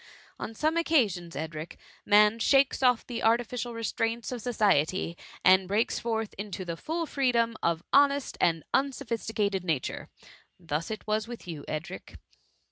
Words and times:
On 0.39 0.55
some 0.55 0.77
occasions, 0.77 1.35
Edric, 1.35 1.77
man 2.07 2.39
shakes 2.39 2.81
off 2.81 3.05
the 3.05 3.21
artificial 3.21 3.75
restraints 3.75 4.31
of 4.31 4.41
society, 4.41 5.15
and 5.45 5.67
breaks 5.67 5.99
forth 5.99 6.33
into 6.39 6.65
the 6.65 6.75
full 6.75 7.05
free 7.05 7.31
dom 7.31 7.55
of 7.61 7.83
honest 7.93 8.35
and 8.41 8.63
unsophisticated 8.73 9.63
nature:— 9.63 10.09
thus 10.59 10.89
it 10.89 11.05
was 11.05 11.27
with 11.27 11.47
you, 11.47 11.63
Edric. 11.67 12.17